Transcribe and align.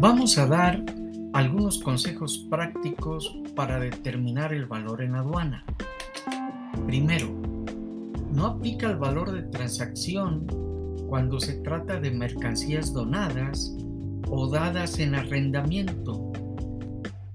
Vamos 0.00 0.38
a 0.38 0.46
dar 0.46 0.82
algunos 1.34 1.78
consejos 1.78 2.46
prácticos 2.48 3.38
para 3.54 3.78
determinar 3.78 4.54
el 4.54 4.64
valor 4.64 5.02
en 5.02 5.14
aduana. 5.14 5.62
Primero, 6.86 7.28
no 8.32 8.46
aplica 8.46 8.88
el 8.88 8.96
valor 8.96 9.30
de 9.30 9.42
transacción 9.42 10.46
cuando 11.06 11.38
se 11.38 11.60
trata 11.60 12.00
de 12.00 12.12
mercancías 12.12 12.94
donadas 12.94 13.76
o 14.30 14.48
dadas 14.48 14.98
en 14.98 15.16
arrendamiento. 15.16 16.32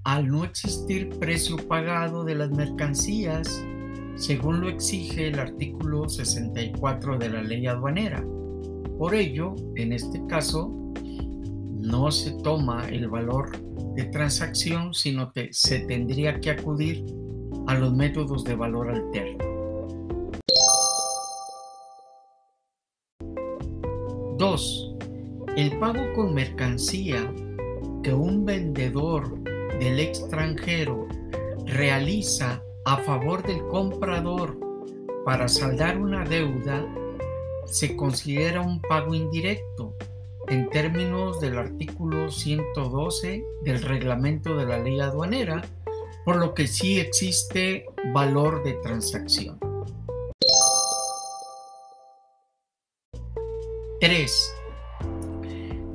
Al 0.02 0.26
no 0.26 0.42
existir 0.42 1.10
precio 1.20 1.56
pagado 1.68 2.24
de 2.24 2.34
las 2.34 2.50
mercancías, 2.50 3.64
según 4.16 4.60
lo 4.60 4.68
exige 4.68 5.28
el 5.28 5.38
artículo 5.38 6.08
64 6.08 7.16
de 7.16 7.28
la 7.28 7.42
ley 7.42 7.68
aduanera. 7.68 8.24
Por 8.98 9.14
ello, 9.14 9.54
en 9.76 9.92
este 9.92 10.20
caso, 10.26 10.85
no 11.86 12.10
se 12.10 12.32
toma 12.42 12.88
el 12.88 13.08
valor 13.08 13.56
de 13.94 14.04
transacción, 14.06 14.92
sino 14.92 15.30
que 15.32 15.52
se 15.52 15.80
tendría 15.80 16.40
que 16.40 16.50
acudir 16.50 17.04
a 17.68 17.74
los 17.74 17.94
métodos 17.94 18.42
de 18.42 18.56
valor 18.56 18.90
alterno. 18.90 19.44
2. 24.36 24.96
El 25.56 25.78
pago 25.78 26.12
con 26.16 26.34
mercancía 26.34 27.32
que 28.02 28.12
un 28.12 28.44
vendedor 28.44 29.38
del 29.78 30.00
extranjero 30.00 31.06
realiza 31.66 32.60
a 32.84 32.96
favor 32.98 33.46
del 33.46 33.64
comprador 33.68 34.58
para 35.24 35.46
saldar 35.46 35.98
una 35.98 36.24
deuda 36.24 36.84
se 37.64 37.94
considera 37.94 38.60
un 38.60 38.80
pago 38.80 39.14
indirecto 39.14 39.94
en 40.48 40.68
términos 40.70 41.40
del 41.40 41.58
artículo 41.58 42.30
112 42.30 43.44
del 43.64 43.82
reglamento 43.82 44.56
de 44.56 44.66
la 44.66 44.78
ley 44.78 45.00
aduanera, 45.00 45.62
por 46.24 46.36
lo 46.36 46.54
que 46.54 46.66
sí 46.66 46.98
existe 46.98 47.86
valor 48.12 48.62
de 48.64 48.74
transacción. 48.74 49.58
3. 54.00 54.54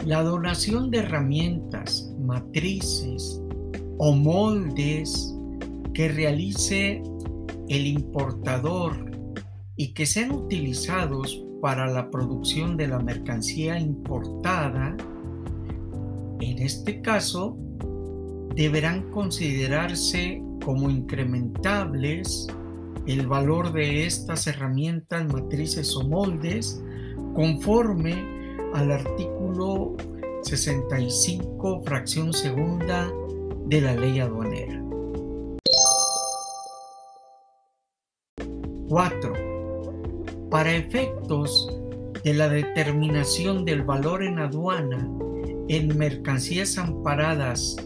La 0.05 0.23
donación 0.23 0.89
de 0.89 0.99
herramientas, 0.99 2.11
matrices 2.19 3.41
o 3.97 4.13
moldes 4.13 5.35
que 5.93 6.09
realice 6.09 7.03
el 7.69 7.85
importador 7.85 9.10
y 9.81 9.93
que 9.93 10.05
sean 10.05 10.31
utilizados 10.31 11.43
para 11.59 11.87
la 11.87 12.11
producción 12.11 12.77
de 12.77 12.87
la 12.87 12.99
mercancía 12.99 13.79
importada, 13.79 14.95
en 16.39 16.59
este 16.59 17.01
caso, 17.01 17.57
deberán 18.53 19.09
considerarse 19.09 20.39
como 20.63 20.87
incrementables 20.87 22.45
el 23.07 23.25
valor 23.25 23.73
de 23.73 24.05
estas 24.05 24.45
herramientas, 24.45 25.25
matrices 25.33 25.95
o 25.95 26.07
moldes 26.07 26.79
conforme 27.33 28.23
al 28.75 28.91
artículo 28.91 29.97
65, 30.43 31.81
fracción 31.83 32.33
segunda 32.33 33.11
de 33.65 33.81
la 33.81 33.95
ley 33.95 34.19
aduanera. 34.19 34.79
4 38.87 39.50
para 40.51 40.75
efectos 40.75 41.73
de 42.23 42.35
la 42.35 42.49
determinación 42.49 43.65
del 43.65 43.81
valor 43.83 44.21
en 44.21 44.37
aduana 44.37 45.09
en 45.69 45.97
mercancías 45.97 46.77
amparadas 46.77 47.77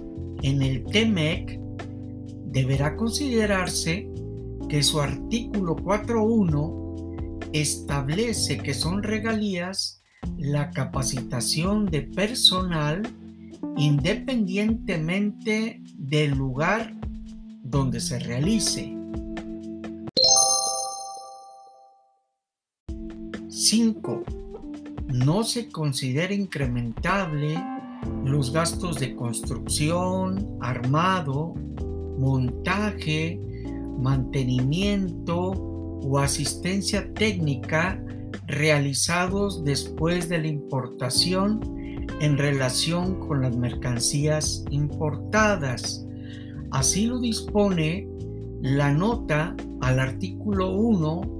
en 0.42 0.64
el 0.64 0.84
TEMEC, 0.86 1.60
deberá 2.48 2.98
considerarse 2.98 4.10
que 4.68 4.82
su 4.82 5.00
artículo 5.00 5.76
4.1 5.76 7.52
establece 7.54 8.58
que 8.58 8.74
son 8.74 9.04
regalías 9.04 10.02
la 10.40 10.72
capacitación 10.72 11.86
de 11.86 12.02
personal 12.02 13.04
independientemente 13.78 15.82
del 15.98 16.32
lugar 16.32 16.96
donde 17.62 18.00
se 18.00 18.18
realice 18.20 18.95
5. 23.66 24.24
No 25.08 25.44
se 25.44 25.70
considera 25.70 26.34
incrementable 26.34 27.56
los 28.24 28.54
gastos 28.54 29.00
de 29.00 29.16
construcción, 29.16 30.48
armado, 30.62 31.56
montaje, 32.20 33.40
mantenimiento 34.00 35.50
o 35.50 36.20
asistencia 36.20 37.12
técnica 37.14 38.00
realizados 38.46 39.64
después 39.64 40.30
de 40.30 40.38
la 40.38 40.48
importación 40.48 41.60
en 42.20 42.38
relación 42.38 43.20
con 43.20 43.42
las 43.42 43.58
mercancías 43.58 44.64
importadas. 44.70 46.06
Así 46.70 47.08
lo 47.08 47.20
dispone 47.20 48.08
la 48.62 48.94
nota 48.94 49.56
al 49.82 50.00
artículo 50.00 50.76
1 50.76 51.35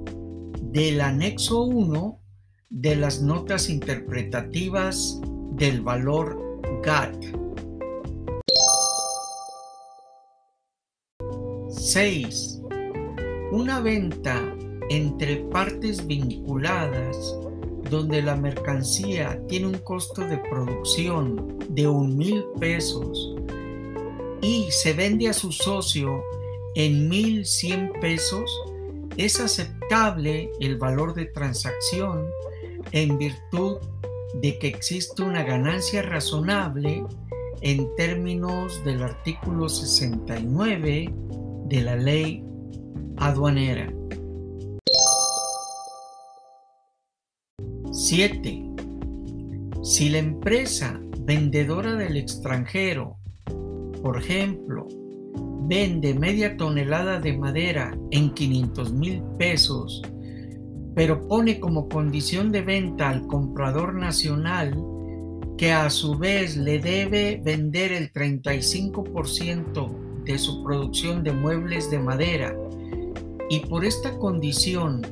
del 0.76 1.00
anexo 1.00 1.62
1 1.62 2.20
de 2.68 2.96
las 2.96 3.22
notas 3.22 3.70
interpretativas 3.70 5.18
del 5.52 5.80
valor 5.80 6.38
GAT. 6.82 7.16
6. 11.70 12.60
Una 13.52 13.80
venta 13.80 14.54
entre 14.90 15.36
partes 15.46 16.06
vinculadas 16.06 17.16
donde 17.88 18.20
la 18.20 18.36
mercancía 18.36 19.40
tiene 19.48 19.68
un 19.68 19.78
costo 19.78 20.28
de 20.28 20.36
producción 20.36 21.58
de 21.70 21.88
un 21.88 22.18
mil 22.18 22.44
pesos 22.60 23.34
y 24.42 24.66
se 24.68 24.92
vende 24.92 25.30
a 25.30 25.32
su 25.32 25.52
socio 25.52 26.22
en 26.74 27.08
mil 27.08 27.46
cien 27.46 27.92
pesos 27.98 28.50
es 29.16 29.40
aceptable 29.40 30.50
el 30.60 30.76
valor 30.76 31.14
de 31.14 31.26
transacción 31.26 32.26
en 32.92 33.18
virtud 33.18 33.78
de 34.40 34.58
que 34.58 34.68
existe 34.68 35.22
una 35.22 35.42
ganancia 35.42 36.02
razonable 36.02 37.04
en 37.62 37.88
términos 37.96 38.84
del 38.84 39.02
artículo 39.02 39.68
69 39.68 41.12
de 41.66 41.80
la 41.80 41.96
ley 41.96 42.44
aduanera. 43.16 43.92
7. 47.90 48.62
Si 49.82 50.10
la 50.10 50.18
empresa 50.18 51.00
vendedora 51.20 51.94
del 51.94 52.18
extranjero, 52.18 53.16
por 54.02 54.18
ejemplo, 54.18 54.86
vende 55.68 56.14
media 56.14 56.56
tonelada 56.56 57.20
de 57.20 57.36
madera 57.36 57.96
en 58.10 58.30
500 58.30 58.92
mil 58.92 59.22
pesos, 59.38 60.02
pero 60.94 61.26
pone 61.26 61.58
como 61.58 61.88
condición 61.88 62.52
de 62.52 62.62
venta 62.62 63.10
al 63.10 63.26
comprador 63.26 63.94
nacional 63.94 64.74
que 65.58 65.72
a 65.72 65.90
su 65.90 66.16
vez 66.16 66.56
le 66.56 66.78
debe 66.78 67.40
vender 67.44 67.92
el 67.92 68.12
35% 68.12 70.24
de 70.24 70.38
su 70.38 70.62
producción 70.62 71.24
de 71.24 71.32
muebles 71.32 71.90
de 71.90 71.98
madera. 71.98 72.54
Y 73.48 73.60
por 73.60 73.84
esta 73.84 74.16
condición 74.18 75.02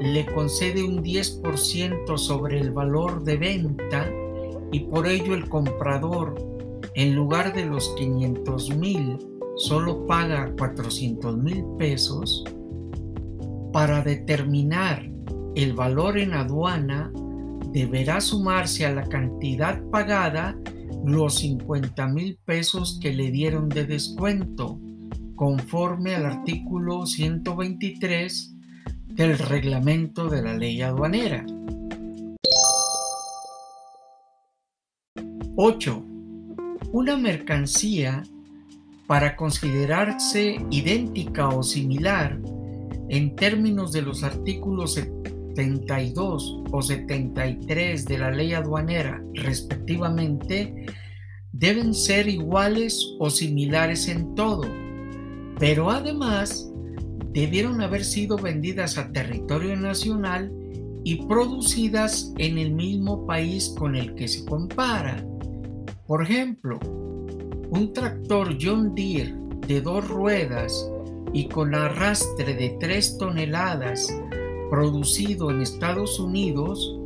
le 0.00 0.26
concede 0.26 0.82
un 0.82 1.02
10% 1.02 2.18
sobre 2.18 2.60
el 2.60 2.70
valor 2.70 3.24
de 3.24 3.36
venta 3.36 4.10
y 4.72 4.80
por 4.80 5.06
ello 5.06 5.34
el 5.34 5.48
comprador 5.48 6.34
en 6.94 7.14
lugar 7.14 7.54
de 7.54 7.66
los 7.66 7.94
500 7.96 8.76
mil 8.76 9.18
solo 9.56 10.06
paga 10.06 10.52
400 10.58 11.36
mil 11.38 11.64
pesos, 11.78 12.44
para 13.72 14.02
determinar 14.02 15.10
el 15.54 15.74
valor 15.74 16.18
en 16.18 16.34
aduana 16.34 17.10
deberá 17.72 18.20
sumarse 18.20 18.86
a 18.86 18.94
la 18.94 19.06
cantidad 19.08 19.82
pagada 19.90 20.56
los 21.04 21.38
50 21.40 22.06
mil 22.08 22.38
pesos 22.44 22.98
que 23.02 23.12
le 23.12 23.30
dieron 23.30 23.68
de 23.68 23.86
descuento, 23.86 24.78
conforme 25.34 26.14
al 26.14 26.26
artículo 26.26 27.06
123 27.06 28.54
del 29.08 29.38
reglamento 29.38 30.28
de 30.28 30.42
la 30.42 30.56
ley 30.56 30.82
aduanera. 30.82 31.44
8. 35.56 36.04
Una 36.92 37.16
mercancía 37.16 38.22
para 39.06 39.36
considerarse 39.36 40.56
idéntica 40.70 41.48
o 41.48 41.62
similar 41.62 42.38
en 43.08 43.36
términos 43.36 43.92
de 43.92 44.02
los 44.02 44.24
artículos 44.24 44.94
72 44.94 46.62
o 46.72 46.82
73 46.82 48.04
de 48.04 48.18
la 48.18 48.30
ley 48.30 48.52
aduanera 48.52 49.22
respectivamente, 49.34 50.86
deben 51.52 51.94
ser 51.94 52.28
iguales 52.28 53.14
o 53.18 53.30
similares 53.30 54.08
en 54.08 54.34
todo, 54.34 54.64
pero 55.58 55.90
además 55.90 56.70
debieron 57.32 57.80
haber 57.80 58.04
sido 58.04 58.36
vendidas 58.36 58.98
a 58.98 59.12
territorio 59.12 59.76
nacional 59.76 60.52
y 61.04 61.24
producidas 61.26 62.32
en 62.38 62.58
el 62.58 62.72
mismo 62.72 63.26
país 63.26 63.72
con 63.78 63.94
el 63.94 64.14
que 64.14 64.26
se 64.26 64.44
compara. 64.44 65.24
Por 66.06 66.22
ejemplo, 66.22 66.80
un 67.70 67.92
tractor 67.92 68.56
John 68.60 68.94
Deere 68.94 69.34
de 69.66 69.80
dos 69.80 70.06
ruedas 70.08 70.90
y 71.32 71.48
con 71.48 71.74
arrastre 71.74 72.54
de 72.54 72.76
3 72.80 73.18
toneladas 73.18 74.14
producido 74.70 75.50
en 75.50 75.60
Estados 75.60 76.18
Unidos, 76.18 76.98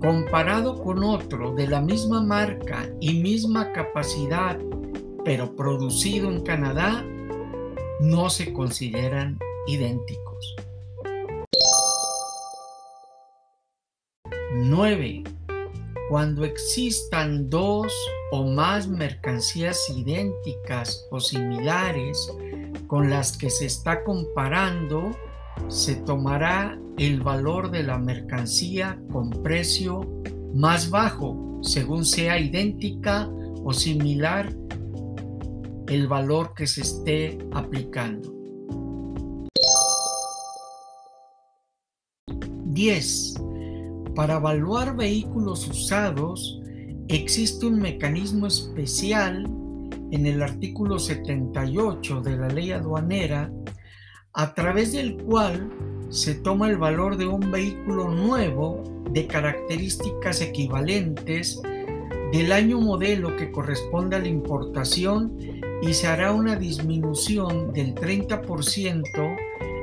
comparado 0.00 0.82
con 0.82 1.02
otro 1.02 1.54
de 1.54 1.66
la 1.66 1.80
misma 1.80 2.22
marca 2.22 2.88
y 3.00 3.14
misma 3.14 3.72
capacidad, 3.72 4.58
pero 5.24 5.54
producido 5.56 6.30
en 6.30 6.42
Canadá, 6.42 7.04
no 8.00 8.30
se 8.30 8.52
consideran 8.52 9.38
idénticos. 9.66 10.56
9. 14.54 15.24
Cuando 16.08 16.44
existan 16.44 17.50
dos 17.50 17.92
o 18.30 18.44
más 18.44 18.86
mercancías 18.86 19.90
idénticas 19.90 21.04
o 21.10 21.18
similares 21.18 22.32
con 22.86 23.10
las 23.10 23.36
que 23.36 23.50
se 23.50 23.66
está 23.66 24.04
comparando, 24.04 25.10
se 25.68 25.96
tomará 25.96 26.78
el 26.96 27.20
valor 27.22 27.72
de 27.72 27.82
la 27.82 27.98
mercancía 27.98 29.00
con 29.10 29.30
precio 29.42 30.08
más 30.54 30.90
bajo, 30.90 31.60
según 31.62 32.04
sea 32.04 32.38
idéntica 32.38 33.28
o 33.64 33.72
similar 33.72 34.54
el 35.88 36.06
valor 36.06 36.54
que 36.54 36.68
se 36.68 36.82
esté 36.82 37.38
aplicando. 37.52 38.32
10. 42.76 43.34
Para 44.16 44.36
evaluar 44.36 44.96
vehículos 44.96 45.68
usados, 45.68 46.62
existe 47.08 47.66
un 47.66 47.78
mecanismo 47.78 48.46
especial 48.46 49.44
en 50.10 50.24
el 50.24 50.42
artículo 50.42 50.98
78 50.98 52.22
de 52.22 52.36
la 52.38 52.48
ley 52.48 52.72
aduanera, 52.72 53.52
a 54.32 54.54
través 54.54 54.94
del 54.94 55.18
cual 55.18 55.70
se 56.08 56.34
toma 56.34 56.70
el 56.70 56.78
valor 56.78 57.18
de 57.18 57.26
un 57.26 57.50
vehículo 57.50 58.08
nuevo 58.08 58.82
de 59.10 59.26
características 59.26 60.40
equivalentes 60.40 61.60
del 62.32 62.52
año 62.52 62.80
modelo 62.80 63.36
que 63.36 63.52
corresponde 63.52 64.16
a 64.16 64.20
la 64.20 64.28
importación 64.28 65.36
y 65.82 65.92
se 65.92 66.06
hará 66.06 66.32
una 66.32 66.56
disminución 66.56 67.70
del 67.74 67.94
30% 67.94 69.36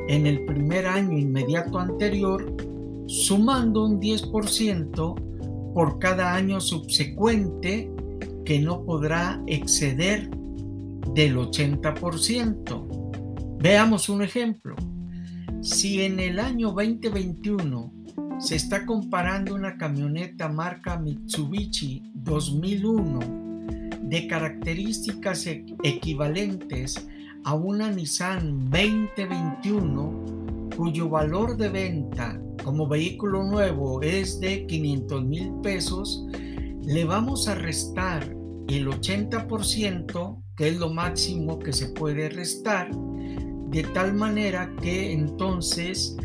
en 0.07 0.25
el 0.25 0.44
primer 0.45 0.88
año 0.88 1.19
inmediato 1.19 1.77
anterior 1.77 2.72
sumando 3.07 3.85
un 3.85 4.00
10% 4.00 5.73
por 5.73 6.00
cada 6.00 6.35
año 6.35 6.61
subsecuente 6.61 7.91
que 8.45 8.59
no 8.59 8.85
podrá 8.85 9.41
exceder 9.47 10.29
del 11.13 11.35
80%. 11.38 13.57
Veamos 13.59 14.09
un 14.09 14.23
ejemplo. 14.23 14.75
Si 15.61 16.01
en 16.01 16.19
el 16.19 16.39
año 16.39 16.71
2021 16.71 17.94
se 18.39 18.55
está 18.55 18.83
comparando 18.85 19.56
una 19.56 19.77
camioneta 19.77 20.49
marca 20.49 20.97
Mitsubishi 20.97 22.03
2001 22.13 23.19
de 24.01 24.27
características 24.27 25.47
e-, 25.47 25.65
equivalentes 25.83 27.07
a 27.45 27.53
una 27.53 27.89
Nissan 27.89 28.69
2021 28.69 30.69
cuyo 30.75 31.09
valor 31.09 31.56
de 31.56 31.69
venta 31.69 32.43
como 32.63 32.88
vehículo 32.88 33.44
nuevo 33.44 34.01
es 34.01 34.39
de 34.39 34.65
500 34.65 35.25
mil 35.25 35.51
pesos, 35.61 36.25
le 36.81 37.05
vamos 37.05 37.47
a 37.47 37.53
restar 37.55 38.23
el 38.67 38.88
80%, 38.88 40.41
que 40.55 40.69
es 40.69 40.77
lo 40.77 40.89
máximo 40.89 41.59
que 41.59 41.73
se 41.73 41.89
puede 41.89 42.29
restar, 42.29 42.89
de 43.69 43.83
tal 43.94 44.13
manera 44.13 44.73
que 44.81 45.11
entonces 45.11 46.15